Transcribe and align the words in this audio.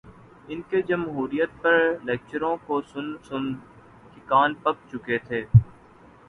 ان 0.47 0.61
کے 0.69 0.81
جمہوریت 0.81 1.49
پہ 1.61 1.73
لیکچروں 2.03 2.55
کو 2.65 2.81
سن 2.83 3.13
سن 3.23 3.53
کے 4.15 4.21
کان 4.27 4.53
پک 4.63 4.77
چکے 4.91 5.17
تھے۔ 5.27 5.43